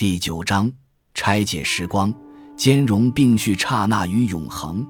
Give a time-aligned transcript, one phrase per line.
[0.00, 0.72] 第九章
[1.12, 2.10] 拆解时光，
[2.56, 4.82] 兼容并蓄刹那与永恒。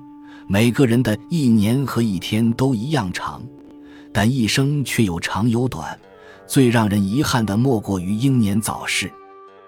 [0.47, 3.43] 每个人的一年和一天都一样长，
[4.13, 5.99] 但一生却有长有短。
[6.47, 9.11] 最让人遗憾的莫过于英年早逝。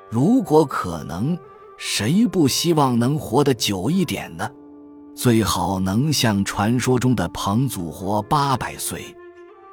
[0.09, 1.37] 如果可能，
[1.77, 4.49] 谁不希望能活得久一点呢？
[5.13, 9.13] 最好能像传说中的彭祖活八百岁。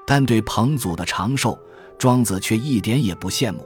[0.08, 1.56] 但对彭祖的长寿，
[2.00, 3.60] 庄子却一点也不羡慕，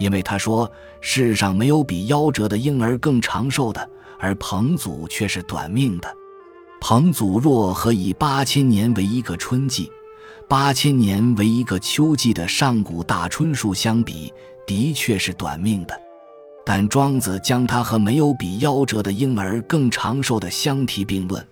[0.00, 0.68] 因为他说
[1.00, 6.12] 世上没有比夭折的婴儿更长寿的，而彭祖却是短命的。
[6.80, 9.88] 彭祖若和以八千年为一个春季。
[10.48, 14.32] 八千年为一个秋季的上古大椿树相比，
[14.66, 15.94] 的确是短命的。
[16.64, 21.46] 但庄子将它和没有比夭折的婴儿更长寿的相提并论，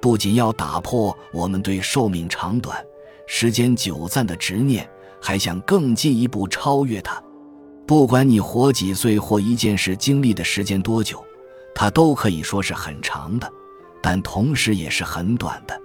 [0.00, 2.82] 不仅要打破我们对寿命长短、
[3.26, 4.88] 时间久暂的执念，
[5.20, 7.22] 还想更进一步超越它。
[7.88, 11.24] 不管你活几岁或一件事经历的时间多久，
[11.74, 13.50] 它都可以说是很长的，
[14.02, 15.80] 但同时也是很短的。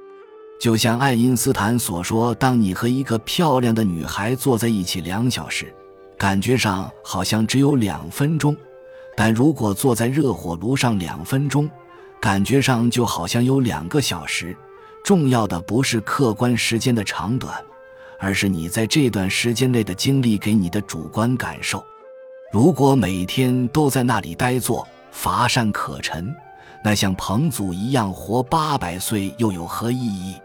[0.59, 5.73] 就像爱因斯坦所说：“当你和一个漂亮的女孩坐在一起两小时，
[6.17, 8.53] 感觉上好像只有两分钟；
[9.15, 11.71] 但如果坐在热火炉上两分钟，
[12.19, 14.53] 感觉上就好像有两个小时。
[15.05, 17.63] 重要的不是客观时间的长短，
[18.19, 21.81] 而是你在这段时间内的经历给你的主观感受。
[22.53, 26.31] 如果每天都在那里呆坐，乏善可陈，
[26.83, 30.35] 那像彭祖一样活八百岁又有何意义？”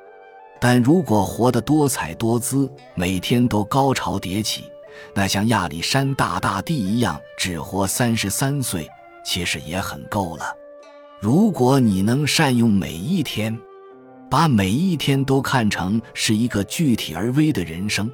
[0.59, 4.65] 但如果活得多彩多姿，每天都高潮迭起，
[5.13, 8.89] 那像亚历山大大帝一样只活三十三岁，
[9.23, 10.47] 其实也很够了。
[11.21, 13.55] 如果你能善用每一天，
[14.31, 18.11] 把每一天都看成是一个具体而微的人生，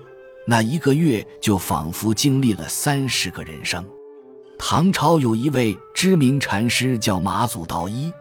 [0.47, 3.85] 那一个月就仿佛经历了三十个人生。
[4.59, 8.13] 唐朝有一位知名禅师叫马祖道一，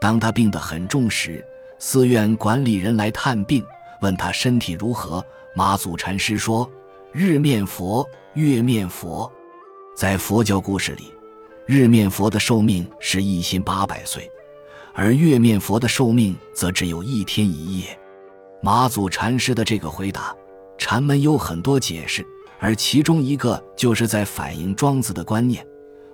[0.00, 1.44] 当他病得很重时。
[1.80, 3.64] 寺院管理人来探病，
[4.00, 5.24] 问他身体如何。
[5.54, 6.68] 马祖禅师说
[7.12, 9.30] ：“日面佛，月面佛。”
[9.96, 11.12] 在佛教故事里，
[11.66, 14.28] 日面佛的寿命是一心八百岁，
[14.92, 17.98] 而月面佛的寿命则只有一天一夜。
[18.60, 20.34] 马祖禅师的这个回答，
[20.78, 22.24] 禅门有很多解释，
[22.58, 25.66] 而其中一个就是在反映庄子的观念。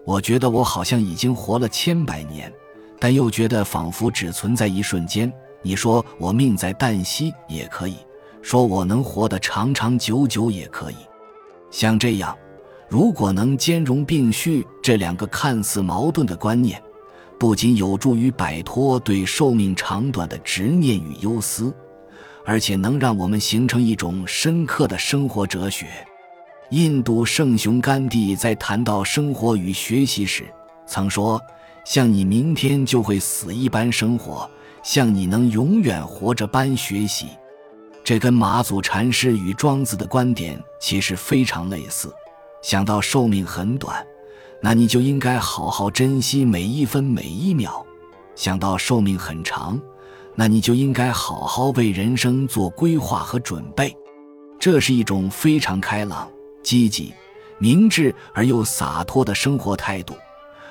[0.05, 2.53] 我觉得我好像已经活了千百年，
[2.99, 5.33] 但又觉得仿佛只存在一瞬间。
[5.63, 7.97] 你说我命在旦夕也可以
[8.43, 10.97] 说我能活得长长久久也可以，
[11.71, 12.37] 像这样，
[12.89, 16.83] 如果能兼容并蓄这两个看似矛盾的观念，
[17.39, 21.75] 不仅有助于摆脱对寿命长短的执念与忧思，
[22.44, 25.87] 而且能让我们形成一种深刻的生活哲学。
[26.71, 30.44] 印度圣雄甘地在谈到生活与学习时，
[30.87, 31.41] 曾说
[31.84, 34.49] ：“像你明天就会死一般生活。”
[34.84, 37.28] 像你能永远活着般学习，
[38.05, 42.12] 这跟马祖禅师与庄子的观点其实非常类似。
[42.61, 44.06] 想到寿命很短，
[44.61, 47.82] 那你就应该好好珍惜每一分每一秒；
[48.37, 49.81] 想到寿命很长，
[50.34, 53.95] 那你就应该好好为人生做规划和准备。
[54.59, 56.31] 这是一种非常开朗、
[56.62, 57.12] 积极、
[57.59, 60.15] 明智而又洒脱的生活态度，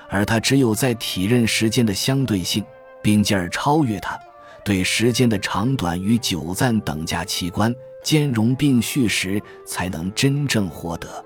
[0.10, 2.64] 而他只有在体认时间的相对性。
[3.04, 4.18] 并进而超越它，
[4.64, 11.24] 对时间的长短与久暂等价器官兼容并蓄时，才能真正获得。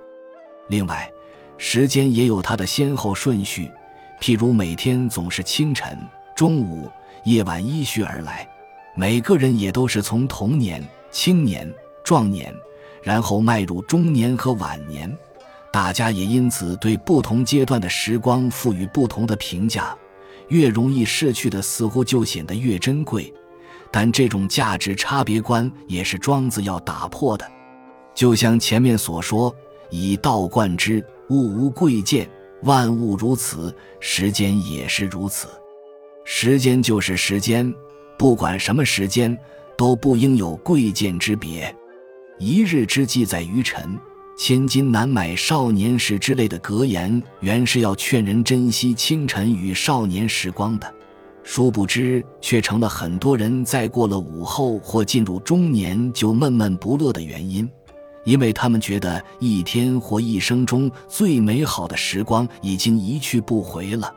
[0.70, 1.08] 另外，
[1.60, 3.70] 时间也有它的先后顺序，
[4.20, 5.96] 譬如每天总是清晨、
[6.36, 6.90] 中午、
[7.28, 8.48] 夜晚依序而来。
[8.96, 11.72] 每个人也都是从童年、青年、
[12.02, 12.56] 壮年，
[13.04, 15.14] 然后迈入中年和晚年，
[15.70, 19.94] 大家也因此对不同阶段的时光赋予不同的评价。
[20.48, 23.32] 越容易逝去的，似乎就显得越珍贵，
[23.92, 27.46] 但这种价值差别观也是庄子要打破的。
[28.16, 29.54] 就像前面所说
[29.92, 32.30] ：“以道贯之，物无贵贱，
[32.64, 35.50] 万物如此，时间也是如此。
[36.30, 37.74] 时间就是时间，
[38.20, 39.36] 不管什么时间，
[39.78, 41.74] 都不应有贵贱之别。
[42.38, 43.98] 一日之计在于晨。”
[44.38, 50.94] 千金难买少年时之类的格言，原是要劝人珍惜清晨与少年时光的，
[51.44, 57.68] 殊不知却成了很多人在过了午后或进入中年就闷闷不乐的原因，
[58.26, 64.14] 因为他们觉得一天或一生中最美好的时光已经一去不回了。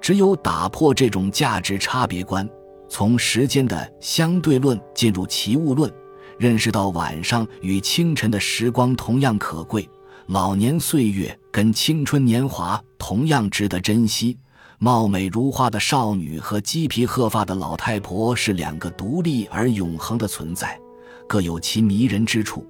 [0.00, 2.48] 只有打破这种价值差别观，
[2.88, 5.92] 从时间的相对论进入齐物论。
[6.38, 9.86] 认识到晚上与清晨的时光同样可贵，
[10.28, 14.38] 老年岁月跟青春年华同样值得珍惜。
[14.78, 20.80] 貌美如花的少女和鸡皮鹤发的老太婆是两个独立而永恒的存在，
[21.28, 22.66] 各有其迷人之处。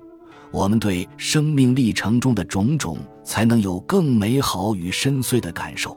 [0.51, 5.97] 我们对生命历程中的种种，才能有更美好与深邃的感受。